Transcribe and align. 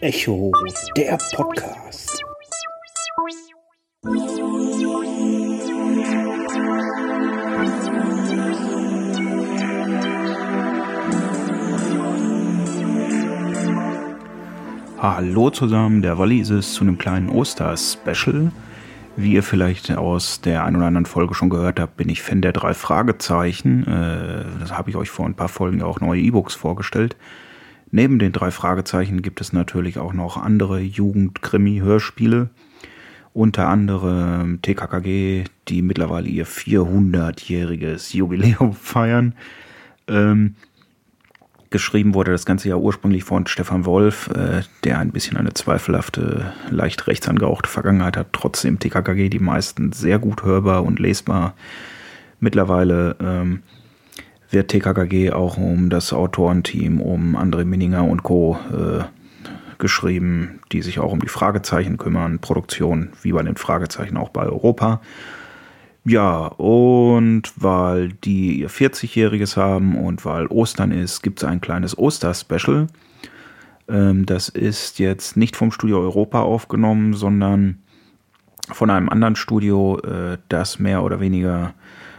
Echo, 0.00 0.50
der 0.96 1.18
Podcast. 1.36 2.24
Hallo 14.98 15.50
zusammen, 15.50 16.00
der 16.00 16.16
Wolli 16.16 16.38
ist 16.38 16.48
es 16.48 16.72
zu 16.72 16.84
einem 16.84 16.96
kleinen 16.96 17.28
Oster-Special. 17.28 18.50
Wie 19.16 19.32
ihr 19.34 19.42
vielleicht 19.42 19.92
aus 19.92 20.40
der 20.40 20.64
ein 20.64 20.74
oder 20.74 20.86
anderen 20.86 21.04
Folge 21.04 21.34
schon 21.34 21.50
gehört 21.50 21.78
habt, 21.78 21.98
bin 21.98 22.08
ich 22.08 22.22
Fan 22.22 22.40
der 22.40 22.52
drei 22.52 22.72
Fragezeichen. 22.72 23.86
Äh, 23.86 24.58
das 24.58 24.72
habe 24.72 24.88
ich 24.88 24.96
euch 24.96 25.10
vor 25.10 25.26
ein 25.26 25.34
paar 25.34 25.48
Folgen 25.48 25.82
auch 25.82 26.00
neue 26.00 26.22
E-Books 26.22 26.54
vorgestellt. 26.54 27.16
Neben 27.94 28.18
den 28.18 28.32
drei 28.32 28.50
Fragezeichen 28.50 29.22
gibt 29.22 29.40
es 29.40 29.52
natürlich 29.52 29.98
auch 30.00 30.12
noch 30.12 30.36
andere 30.36 30.80
Jugend-Krimi-Hörspiele. 30.80 32.50
Unter 33.32 33.68
anderem 33.68 34.60
TKKG, 34.62 35.44
die 35.68 35.80
mittlerweile 35.80 36.26
ihr 36.26 36.44
400-jähriges 36.44 38.12
Jubiläum 38.12 38.72
feiern. 38.82 39.36
Ähm, 40.08 40.56
geschrieben 41.70 42.14
wurde 42.14 42.32
das 42.32 42.44
Ganze 42.44 42.68
ja 42.68 42.74
ursprünglich 42.74 43.22
von 43.22 43.46
Stefan 43.46 43.84
Wolf, 43.84 44.28
äh, 44.34 44.62
der 44.82 44.98
ein 44.98 45.12
bisschen 45.12 45.36
eine 45.36 45.54
zweifelhafte, 45.54 46.52
leicht 46.70 47.06
rechtsangehauchte 47.06 47.70
Vergangenheit 47.70 48.16
hat. 48.16 48.32
Trotzdem 48.32 48.80
TKKG 48.80 49.28
die 49.28 49.38
meisten 49.38 49.92
sehr 49.92 50.18
gut 50.18 50.42
hörbar 50.42 50.82
und 50.82 50.98
lesbar. 50.98 51.54
Mittlerweile 52.40 53.14
ähm, 53.20 53.62
wird 54.54 54.68
TKKG 54.68 55.32
auch 55.32 55.58
um 55.58 55.90
das 55.90 56.12
Autorenteam, 56.12 57.00
um 57.00 57.36
André 57.36 57.64
Minninger 57.64 58.04
und 58.04 58.22
Co. 58.22 58.56
Äh, 58.72 59.04
geschrieben, 59.78 60.60
die 60.72 60.80
sich 60.82 60.98
auch 60.98 61.12
um 61.12 61.20
die 61.20 61.28
Fragezeichen 61.28 61.98
kümmern. 61.98 62.38
Produktion 62.38 63.10
wie 63.22 63.32
bei 63.32 63.42
den 63.42 63.56
Fragezeichen 63.56 64.16
auch 64.16 64.30
bei 64.30 64.44
Europa. 64.44 65.00
Ja, 66.06 66.46
und 66.46 67.42
weil 67.56 68.08
die 68.12 68.60
ihr 68.60 68.70
40-Jähriges 68.70 69.56
haben 69.56 69.96
und 69.96 70.24
weil 70.24 70.46
Ostern 70.46 70.92
ist, 70.92 71.22
gibt 71.22 71.42
es 71.42 71.44
ein 71.48 71.60
kleines 71.60 71.98
Oster-Special. 71.98 72.86
Ähm, 73.88 74.26
das 74.26 74.48
ist 74.48 74.98
jetzt 74.98 75.36
nicht 75.36 75.56
vom 75.56 75.72
Studio 75.72 76.00
Europa 76.00 76.42
aufgenommen, 76.42 77.14
sondern 77.14 77.82
von 78.70 78.90
einem 78.90 79.08
anderen 79.08 79.36
Studio, 79.36 79.98
äh, 80.00 80.38
das 80.48 80.78
mehr 80.78 81.02
oder 81.02 81.20
weniger 81.20 81.74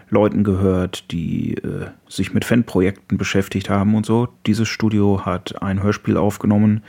Leuten 0.09 0.43
gehört, 0.43 1.11
die 1.11 1.55
äh, 1.55 1.87
sich 2.07 2.33
mit 2.33 2.45
Fanprojekten 2.45 3.17
beschäftigt 3.17 3.69
haben 3.69 3.95
und 3.95 4.05
so. 4.05 4.27
Dieses 4.45 4.67
Studio 4.67 5.25
hat 5.25 5.61
ein 5.61 5.81
Hörspiel 5.81 6.17
aufgenommen, 6.17 6.83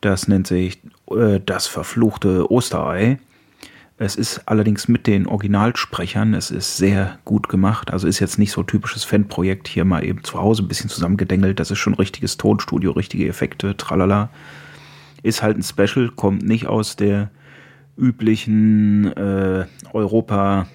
das 0.00 0.28
nennt 0.28 0.46
sich 0.46 0.80
äh, 1.10 1.40
Das 1.44 1.66
verfluchte 1.66 2.50
Osterei. 2.50 3.18
Es 3.96 4.16
ist 4.16 4.42
allerdings 4.46 4.88
mit 4.88 5.06
den 5.06 5.26
Originalsprechern, 5.26 6.34
es 6.34 6.50
ist 6.50 6.76
sehr 6.76 7.18
gut 7.24 7.48
gemacht. 7.48 7.92
Also 7.92 8.08
ist 8.08 8.18
jetzt 8.18 8.38
nicht 8.38 8.50
so 8.50 8.64
typisches 8.64 9.04
Fanprojekt, 9.04 9.68
hier 9.68 9.84
mal 9.84 10.04
eben 10.04 10.24
zu 10.24 10.40
Hause 10.40 10.64
ein 10.64 10.68
bisschen 10.68 10.90
zusammengedengelt. 10.90 11.60
Das 11.60 11.70
ist 11.70 11.78
schon 11.78 11.94
richtiges 11.94 12.36
Tonstudio, 12.36 12.90
richtige 12.90 13.28
Effekte, 13.28 13.76
tralala. 13.76 14.30
Ist 15.22 15.42
halt 15.42 15.56
ein 15.56 15.62
Special, 15.62 16.10
kommt 16.10 16.42
nicht 16.42 16.66
aus 16.66 16.96
der 16.96 17.30
üblichen 17.96 19.12
äh, 19.16 19.66
Europa 19.92 20.66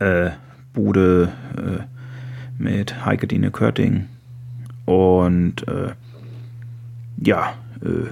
äh, 0.00 0.30
Bude 0.72 1.32
äh, 1.56 2.62
mit 2.62 3.04
Heike 3.04 3.26
Dine 3.26 3.50
Körting. 3.50 4.06
Und 4.84 5.66
äh, 5.68 5.92
ja, 7.18 7.54
äh, 7.82 8.10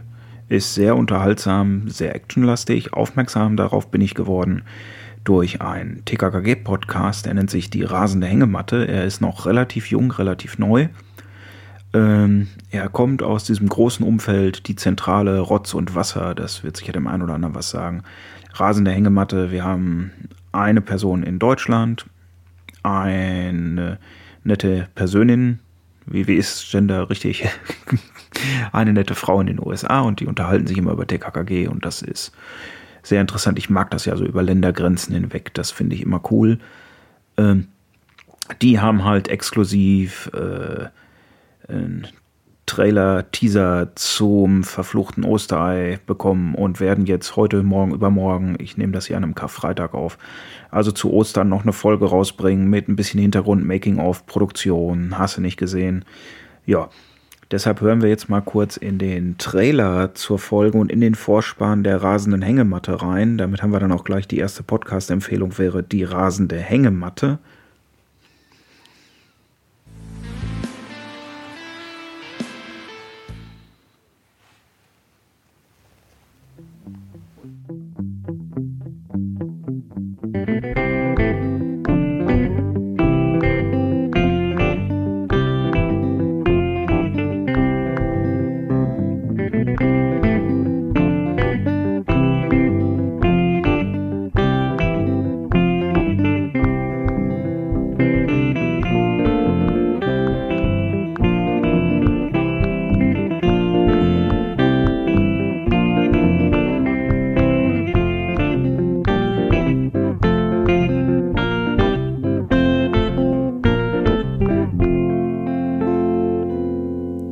ist 0.49 0.75
sehr 0.75 0.97
unterhaltsam, 0.97 1.89
sehr 1.89 2.15
actionlastig. 2.15 2.93
Aufmerksam 2.95 3.57
darauf 3.57 3.91
bin 3.91 4.01
ich 4.01 4.15
geworden 4.15 4.63
durch 5.25 5.61
einen 5.61 6.05
TKKG-Podcast, 6.07 7.27
der 7.27 7.35
nennt 7.35 7.51
sich 7.51 7.69
Die 7.69 7.83
rasende 7.83 8.27
Hängematte. 8.27 8.89
Er 8.89 9.05
ist 9.05 9.21
noch 9.21 9.45
relativ 9.45 9.91
jung, 9.91 10.11
relativ 10.11 10.59
neu. 10.59 10.89
Ähm, 11.93 12.49
er 12.71 12.89
kommt 12.89 13.23
aus 13.23 13.45
diesem 13.45 13.69
großen 13.69 14.07
Umfeld, 14.07 14.69
die 14.69 14.77
Zentrale 14.77 15.41
Rotz 15.41 15.75
und 15.75 15.95
Wasser, 15.95 16.35
das 16.35 16.65
wird 16.65 16.77
sicher 16.77 16.93
dem 16.93 17.07
einen 17.07 17.23
oder 17.23 17.35
anderen 17.35 17.55
was 17.55 17.71
sagen. 17.71 18.03
Rasende 18.55 18.91
Hängematte, 18.91 19.51
wir 19.51 19.65
haben 19.65 20.13
eine 20.53 20.81
Person 20.81 21.23
in 21.23 21.39
Deutschland, 21.39 22.07
eine 22.83 23.99
nette 24.45 24.89
Persönin, 24.95 25.59
wie, 26.07 26.27
wie 26.27 26.37
ist 26.37 26.71
Gender 26.71 27.11
richtig? 27.11 27.47
eine 28.73 28.93
nette 28.93 29.15
Frau 29.15 29.41
in 29.41 29.47
den 29.47 29.61
USA 29.61 30.01
und 30.01 30.21
die 30.21 30.27
unterhalten 30.27 30.67
sich 30.67 30.79
immer 30.79 30.93
über 30.93 31.07
TKKG 31.07 31.69
und 31.69 31.85
das 31.85 32.03
ist 32.03 32.33
sehr 33.03 33.21
interessant. 33.21 33.59
Ich 33.59 33.71
mag 33.71 33.91
das 33.91 34.05
ja 34.05 34.17
so 34.17 34.25
über 34.25 34.43
Ländergrenzen 34.43 35.15
hinweg, 35.15 35.53
das 35.55 35.71
finde 35.71 35.97
ich 35.97 36.03
immer 36.03 36.21
cool. 36.31 36.59
Ähm, 37.37 37.69
die 38.63 38.81
haben 38.81 39.05
halt 39.05 39.29
exklusiv 39.29 40.31
äh, 40.33 40.89
einen 41.71 42.07
Trailer, 42.69 43.31
Teaser 43.33 43.89
zum 43.97 44.63
verfluchten 44.63 45.25
Osterei 45.25 45.99
bekommen 46.07 46.55
und 46.55 46.79
werden 46.79 47.07
jetzt 47.07 47.35
heute, 47.35 47.63
morgen, 47.63 47.93
übermorgen, 47.93 48.57
ich 48.61 48.77
nehme 48.77 48.93
das 48.93 49.07
hier 49.07 49.17
an 49.17 49.25
einem 49.25 49.35
Karfreitag 49.35 49.95
auf, 49.95 50.19
also 50.71 50.93
zu 50.93 51.13
Ostern 51.13 51.49
noch 51.49 51.63
eine 51.63 51.73
Folge 51.73 52.05
rausbringen 52.05 52.69
mit 52.69 52.89
ein 52.89 52.95
bisschen 52.95 53.21
Hintergrund, 53.21 53.65
Making-of, 53.65 54.27
Produktion, 54.27 55.19
hast 55.19 55.39
du 55.39 55.41
nicht 55.41 55.57
gesehen. 55.57 56.05
Ja, 56.67 56.91
deshalb 57.51 57.81
hören 57.81 58.03
wir 58.03 58.11
jetzt 58.11 58.29
mal 58.29 58.43
kurz 58.43 58.77
in 58.77 58.99
den 58.99 59.39
Trailer 59.39 60.15
zur 60.15 60.39
Folge 60.39 60.79
und 60.79 60.93
in 60.93 61.01
den 61.01 61.15
Vorspann 61.15 61.83
der 61.83 62.03
rasenden 62.03 62.43
Hängematte 62.43 63.01
rein. 63.01 63.39
Damit 63.39 63.63
haben 63.63 63.73
wir 63.73 63.81
dann 63.81 63.93
auch 63.93 64.05
gleich 64.05 64.29
die 64.29 64.39
erste 64.39 64.63
Podcast-Empfehlung 64.63 65.59
wäre 65.59 65.83
die 65.83 66.05
rasende 66.05 66.59
Hängematte. 66.59 67.39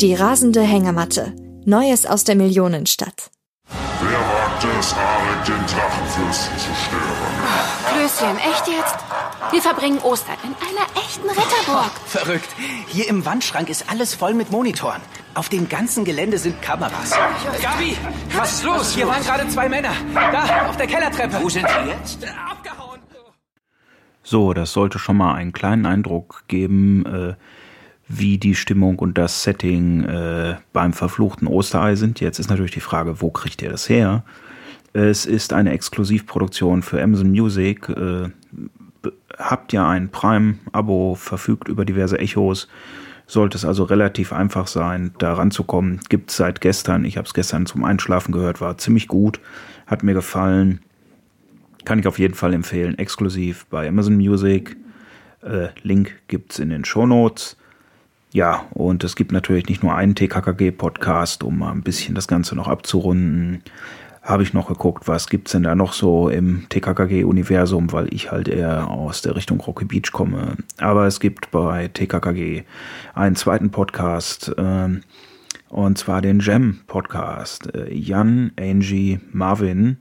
Die 0.06 0.14
rasende 0.14 0.60
Hängematte. 0.60 1.34
Neues 1.64 2.06
aus 2.06 2.22
der 2.22 2.36
Millionenstadt. 2.36 3.32
Wer 3.68 4.20
wagt 4.20 4.64
es, 4.78 4.92
Arik 4.92 5.44
den 5.44 5.66
Drachenfürsten 5.66 6.58
zu 6.58 6.70
stören? 6.76 7.34
Klößchen, 7.88 8.36
echt 8.38 8.68
jetzt? 8.68 8.94
Wir 9.50 9.60
verbringen 9.60 9.98
Ostern 9.98 10.36
in 10.44 10.54
einer 10.62 10.86
echten 11.04 11.28
Ritterburg. 11.28 11.90
Verrückt. 12.06 12.48
Hier 12.86 13.08
im 13.08 13.26
Wandschrank 13.26 13.68
ist 13.68 13.90
alles 13.90 14.14
voll 14.14 14.34
mit 14.34 14.52
Monitoren. 14.52 15.02
Auf 15.34 15.48
dem 15.48 15.68
ganzen 15.68 16.04
Gelände 16.04 16.38
sind 16.38 16.62
Kameras. 16.62 17.10
Gabi, 17.60 17.96
was 18.36 18.52
ist 18.52 18.62
los? 18.64 18.94
Hier 18.94 19.08
waren 19.08 19.24
gerade 19.24 19.48
zwei 19.48 19.68
Männer. 19.68 19.90
Da, 20.14 20.68
auf 20.68 20.76
der 20.76 20.86
Kellertreppe. 20.86 21.42
Wo 21.42 21.48
sind 21.48 21.66
sie 21.68 21.90
jetzt? 21.90 22.24
Abgehauen. 22.48 23.00
So, 24.22 24.52
das 24.52 24.72
sollte 24.72 25.00
schon 25.00 25.16
mal 25.16 25.34
einen 25.34 25.52
kleinen 25.52 25.84
Eindruck 25.84 26.44
geben, 26.46 27.04
äh, 27.06 27.34
wie 28.08 28.38
die 28.38 28.54
Stimmung 28.54 28.98
und 28.98 29.18
das 29.18 29.42
Setting 29.42 30.04
äh, 30.04 30.56
beim 30.72 30.92
verfluchten 30.92 31.48
Osterei 31.48 31.96
sind. 31.96 32.20
Jetzt 32.20 32.38
ist 32.38 32.48
natürlich 32.48 32.72
die 32.72 32.80
Frage, 32.80 33.20
wo 33.20 33.30
kriegt 33.30 33.62
ihr 33.62 33.70
das 33.70 33.88
her? 33.88 34.24
Es 34.92 35.26
ist 35.26 35.52
eine 35.52 35.72
Exklusivproduktion 35.72 36.82
für 36.82 37.02
Amazon 37.02 37.30
Music. 37.30 37.88
Äh, 37.88 38.30
habt 39.38 39.72
ihr 39.72 39.84
ein 39.84 40.08
Prime-Abo, 40.10 41.16
verfügt 41.16 41.68
über 41.68 41.84
diverse 41.84 42.18
Echos, 42.18 42.68
sollte 43.26 43.58
es 43.58 43.64
also 43.64 43.84
relativ 43.84 44.32
einfach 44.32 44.68
sein, 44.68 45.12
da 45.18 45.34
ranzukommen. 45.34 46.00
Gibt 46.08 46.30
es 46.30 46.36
seit 46.36 46.60
gestern. 46.60 47.04
Ich 47.04 47.16
habe 47.16 47.26
es 47.26 47.34
gestern 47.34 47.66
zum 47.66 47.84
Einschlafen 47.84 48.32
gehört, 48.32 48.60
war 48.60 48.78
ziemlich 48.78 49.08
gut, 49.08 49.40
hat 49.86 50.02
mir 50.02 50.14
gefallen. 50.14 50.80
Kann 51.84 51.98
ich 51.98 52.06
auf 52.06 52.18
jeden 52.18 52.34
Fall 52.34 52.54
empfehlen. 52.54 52.98
Exklusiv 52.98 53.66
bei 53.66 53.88
Amazon 53.88 54.16
Music. 54.16 54.76
Äh, 55.42 55.68
Link 55.82 56.14
gibt 56.28 56.52
es 56.52 56.58
in 56.58 56.70
den 56.70 56.84
Show 56.84 57.06
Notes. 57.06 57.56
Ja, 58.36 58.66
und 58.74 59.02
es 59.02 59.16
gibt 59.16 59.32
natürlich 59.32 59.66
nicht 59.66 59.82
nur 59.82 59.94
einen 59.94 60.14
TKKG-Podcast, 60.14 61.42
um 61.42 61.60
mal 61.60 61.72
ein 61.72 61.80
bisschen 61.80 62.14
das 62.14 62.28
Ganze 62.28 62.54
noch 62.54 62.68
abzurunden. 62.68 63.62
Habe 64.20 64.42
ich 64.42 64.52
noch 64.52 64.68
geguckt, 64.68 65.08
was 65.08 65.30
gibt's 65.30 65.52
denn 65.52 65.62
da 65.62 65.74
noch 65.74 65.94
so 65.94 66.28
im 66.28 66.68
TKKG-Universum, 66.68 67.92
weil 67.92 68.12
ich 68.12 68.30
halt 68.30 68.48
eher 68.48 68.90
aus 68.90 69.22
der 69.22 69.36
Richtung 69.36 69.58
Rocky 69.60 69.86
Beach 69.86 70.12
komme. 70.12 70.58
Aber 70.76 71.06
es 71.06 71.18
gibt 71.18 71.50
bei 71.50 71.88
TKKG 71.88 72.64
einen 73.14 73.36
zweiten 73.36 73.70
Podcast, 73.70 74.54
ähm, 74.58 75.00
und 75.70 75.96
zwar 75.96 76.20
den 76.20 76.40
Gem-Podcast. 76.40 77.74
Äh, 77.74 77.94
Jan, 77.94 78.52
Angie, 78.60 79.18
Marvin 79.32 79.96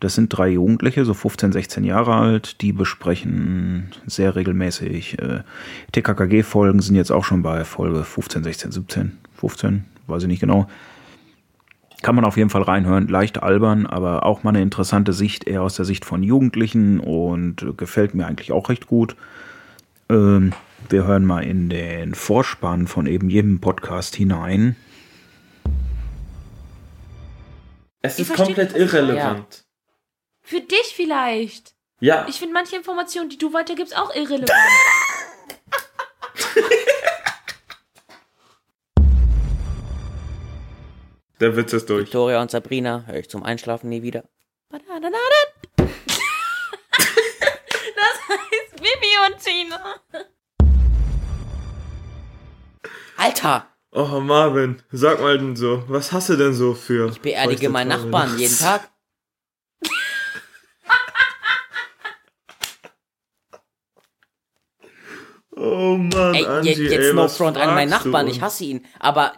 das 0.00 0.14
sind 0.14 0.28
drei 0.28 0.48
Jugendliche, 0.48 1.04
so 1.04 1.14
15, 1.14 1.52
16 1.52 1.84
Jahre 1.84 2.14
alt, 2.14 2.60
die 2.60 2.72
besprechen 2.72 3.90
sehr 4.06 4.36
regelmäßig. 4.36 5.18
Äh, 5.18 5.42
TKKG-Folgen 5.92 6.80
sind 6.80 6.96
jetzt 6.96 7.10
auch 7.10 7.24
schon 7.24 7.42
bei 7.42 7.64
Folge 7.64 8.04
15, 8.04 8.44
16, 8.44 8.72
17, 8.72 9.18
15, 9.34 9.84
weiß 10.06 10.22
ich 10.22 10.28
nicht 10.28 10.40
genau. 10.40 10.68
Kann 12.02 12.14
man 12.14 12.26
auf 12.26 12.36
jeden 12.36 12.50
Fall 12.50 12.62
reinhören. 12.62 13.08
Leicht 13.08 13.42
albern, 13.42 13.86
aber 13.86 14.26
auch 14.26 14.42
mal 14.42 14.50
eine 14.50 14.60
interessante 14.60 15.12
Sicht, 15.12 15.48
eher 15.48 15.62
aus 15.62 15.76
der 15.76 15.86
Sicht 15.86 16.04
von 16.04 16.22
Jugendlichen 16.22 17.00
und 17.00 17.66
gefällt 17.76 18.14
mir 18.14 18.26
eigentlich 18.26 18.52
auch 18.52 18.68
recht 18.68 18.86
gut. 18.86 19.16
Ähm, 20.10 20.52
wir 20.90 21.04
hören 21.04 21.24
mal 21.24 21.42
in 21.42 21.70
den 21.70 22.14
Vorspann 22.14 22.86
von 22.86 23.06
eben 23.06 23.30
jedem 23.30 23.60
Podcast 23.60 24.14
hinein. 24.14 24.76
Es 28.02 28.20
ist 28.20 28.34
komplett 28.34 28.76
irrelevant. 28.76 29.65
Für 30.46 30.60
dich 30.60 30.94
vielleicht. 30.94 31.74
Ja. 31.98 32.24
Ich 32.28 32.38
finde 32.38 32.54
manche 32.54 32.76
Informationen, 32.76 33.28
die 33.28 33.36
du 33.36 33.52
weitergibst, 33.52 33.96
auch 33.98 34.14
irrelevant. 34.14 34.52
Der 41.40 41.56
Witz 41.56 41.72
ist 41.72 41.90
durch. 41.90 42.04
Victoria 42.04 42.40
und 42.40 42.52
Sabrina 42.52 43.02
höre 43.08 43.18
ich 43.18 43.28
zum 43.28 43.42
Einschlafen 43.42 43.88
nie 43.88 44.02
wieder. 44.02 44.22
Das 47.96 48.18
heißt 48.28 48.76
Bibi 48.76 49.16
und 49.26 49.36
Tina. 49.42 49.96
Alter! 53.16 53.66
Oh 53.90 54.20
Marvin, 54.20 54.82
sag 54.92 55.20
mal 55.20 55.38
denn 55.38 55.56
so, 55.56 55.82
was 55.88 56.12
hast 56.12 56.28
du 56.28 56.36
denn 56.36 56.54
so 56.54 56.74
für. 56.74 57.08
Ich 57.10 57.20
beerdige 57.20 57.68
meinen 57.68 57.88
Nachbarn 57.88 58.38
jeden 58.38 58.56
Tag. 58.56 58.88
Oh 65.58 65.96
Mann, 65.96 66.34
Ey, 66.34 66.44
Angie, 66.46 66.68
jetzt, 66.68 66.92
ey, 66.92 67.12
no 67.14 67.28
front 67.28 67.56
an 67.56 67.74
meinen 67.74 67.90
du 67.90 67.96
Nachbarn, 67.96 68.28
ich 68.28 68.42
hasse 68.42 68.64
ihn. 68.64 68.84
Aber 68.98 69.32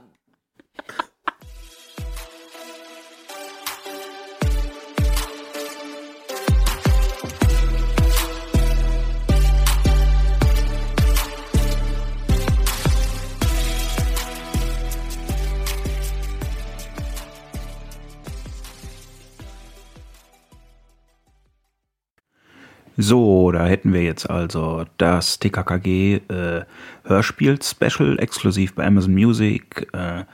So, 23.09 23.53
da 23.53 23.65
hätten 23.65 23.95
wir 23.95 24.03
jetzt 24.03 24.29
also 24.29 24.85
das 24.99 25.39
TKKG 25.39 26.17
äh, 26.29 26.65
Hörspiel-Special 27.05 28.19
exklusiv 28.19 28.75
bei 28.75 28.87
Amazon 28.87 29.15
Music, 29.15 29.89
äh, 29.95 30.25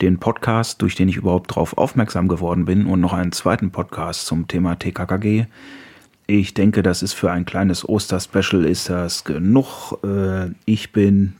den 0.00 0.18
Podcast, 0.18 0.80
durch 0.80 0.94
den 0.94 1.10
ich 1.10 1.16
überhaupt 1.16 1.50
darauf 1.50 1.76
aufmerksam 1.76 2.28
geworden 2.28 2.64
bin 2.64 2.86
und 2.86 3.02
noch 3.02 3.12
einen 3.12 3.32
zweiten 3.32 3.70
Podcast 3.70 4.24
zum 4.24 4.48
Thema 4.48 4.76
TKKG. 4.76 5.44
Ich 6.26 6.54
denke, 6.54 6.82
das 6.82 7.02
ist 7.02 7.12
für 7.12 7.30
ein 7.30 7.44
kleines 7.44 7.86
Oster-Special 7.86 8.64
ist 8.64 8.88
das 8.88 9.24
genug. 9.24 9.98
Äh, 10.02 10.52
ich 10.64 10.90
bin 10.92 11.34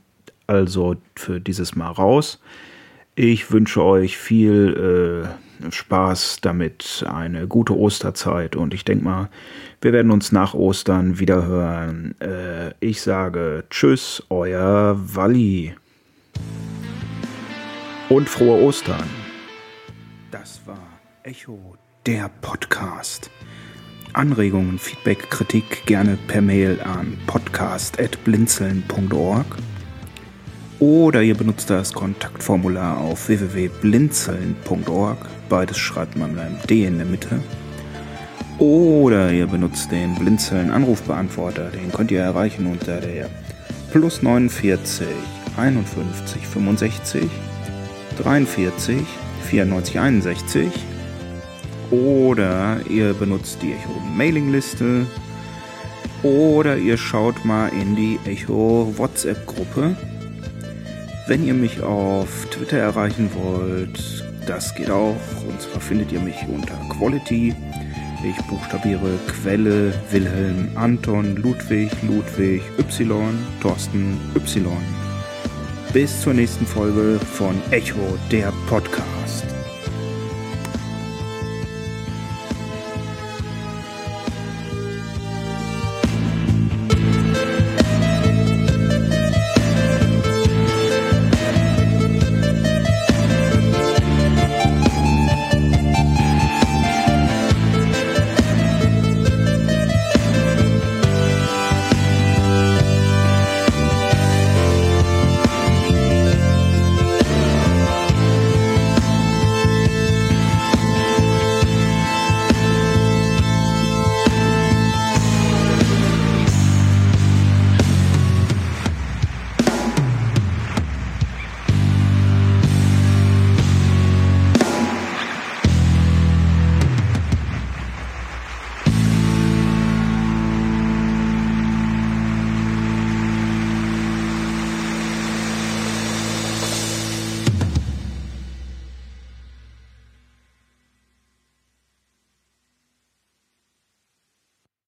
also 0.45 0.97
für 1.15 1.41
dieses 1.41 1.75
Mal 1.75 1.89
raus. 1.89 2.39
Ich 3.15 3.51
wünsche 3.51 3.83
euch 3.83 4.17
viel 4.17 5.29
äh, 5.63 5.71
Spaß 5.71 6.39
damit, 6.41 7.05
eine 7.07 7.47
gute 7.47 7.77
Osterzeit 7.77 8.55
und 8.55 8.73
ich 8.73 8.85
denke 8.85 9.03
mal, 9.03 9.29
wir 9.81 9.93
werden 9.93 10.11
uns 10.11 10.31
nach 10.31 10.55
Ostern 10.55 11.19
wieder 11.19 11.45
hören. 11.45 12.15
Äh, 12.19 12.71
ich 12.79 13.01
sage 13.01 13.65
Tschüss, 13.69 14.23
euer 14.29 14.95
Walli. 14.97 15.75
Und 18.09 18.27
frohe 18.27 18.59
Ostern. 18.63 19.07
Das 20.31 20.61
war 20.65 20.81
Echo, 21.21 21.77
der 22.07 22.31
Podcast. 22.41 23.29
Anregungen, 24.13 24.79
Feedback, 24.79 25.29
Kritik 25.29 25.85
gerne 25.85 26.17
per 26.27 26.41
Mail 26.41 26.81
an 26.81 27.15
podcast.blinzeln.org 27.27 29.45
oder 30.79 31.21
ihr 31.21 31.35
benutzt 31.35 31.69
das 31.69 31.93
Kontaktformular 31.93 32.97
auf 32.97 33.27
www.blinzeln.org. 33.27 35.17
Beides 35.49 35.77
schreibt 35.77 36.17
man 36.17 36.33
mit 36.33 36.41
einem 36.41 36.57
D 36.69 36.85
in 36.85 36.97
der 36.97 37.05
Mitte. 37.05 37.39
Oder 38.59 39.31
ihr 39.31 39.47
benutzt 39.47 39.91
den 39.91 40.15
Blinzeln 40.15 40.71
Anrufbeantworter. 40.71 41.69
Den 41.71 41.91
könnt 41.91 42.11
ihr 42.11 42.21
erreichen 42.21 42.67
unter 42.67 43.01
der 43.01 43.29
plus 43.91 44.21
49 44.21 45.07
51 45.57 46.47
65 46.47 47.23
43 48.21 49.01
94 49.49 49.99
61. 49.99 50.67
Oder 51.91 52.77
ihr 52.89 53.13
benutzt 53.13 53.59
die 53.61 53.73
Echo 53.73 53.99
Mailingliste. 54.15 55.05
Oder 56.23 56.77
ihr 56.77 56.97
schaut 56.97 57.43
mal 57.43 57.69
in 57.69 57.95
die 57.95 58.19
Echo 58.25 58.93
WhatsApp 58.97 59.45
Gruppe. 59.45 59.95
Wenn 61.25 61.45
ihr 61.47 61.53
mich 61.53 61.81
auf 61.81 62.47
Twitter 62.51 62.79
erreichen 62.79 63.29
wollt, 63.33 64.25
das 64.45 64.75
geht 64.75 64.89
auch. 64.89 65.15
Und 65.47 65.61
zwar 65.61 65.79
findet 65.79 66.11
ihr 66.11 66.19
mich 66.19 66.35
unter 66.49 66.75
Quality. 66.89 67.55
Ich 68.25 68.45
buchstabiere 68.47 69.17
Quelle, 69.27 69.93
Wilhelm, 70.11 70.69
Anton, 70.75 71.37
Ludwig, 71.37 71.91
Ludwig, 72.03 72.61
Y, 72.77 73.37
Thorsten, 73.61 74.19
Y. 74.35 74.65
Bis 75.93 76.21
zur 76.21 76.33
nächsten 76.33 76.65
Folge 76.65 77.19
von 77.19 77.55
Echo, 77.71 78.17
der 78.29 78.51
Podcast. 78.67 79.22